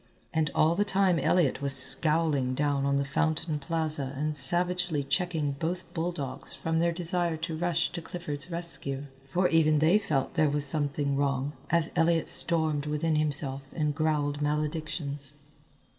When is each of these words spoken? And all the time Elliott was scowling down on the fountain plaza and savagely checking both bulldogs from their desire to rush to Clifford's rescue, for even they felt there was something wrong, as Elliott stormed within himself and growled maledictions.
And 0.33 0.49
all 0.55 0.73
the 0.73 0.83
time 0.83 1.19
Elliott 1.19 1.61
was 1.61 1.75
scowling 1.75 2.55
down 2.55 2.87
on 2.87 2.95
the 2.95 3.05
fountain 3.05 3.59
plaza 3.59 4.15
and 4.17 4.35
savagely 4.35 5.03
checking 5.03 5.51
both 5.51 5.93
bulldogs 5.93 6.55
from 6.55 6.79
their 6.79 6.91
desire 6.91 7.37
to 7.37 7.55
rush 7.55 7.89
to 7.91 8.01
Clifford's 8.01 8.49
rescue, 8.49 9.03
for 9.25 9.47
even 9.49 9.77
they 9.77 9.99
felt 9.99 10.33
there 10.33 10.49
was 10.49 10.65
something 10.65 11.17
wrong, 11.17 11.53
as 11.69 11.91
Elliott 11.95 12.29
stormed 12.29 12.87
within 12.87 13.17
himself 13.17 13.61
and 13.75 13.93
growled 13.93 14.41
maledictions. 14.41 15.35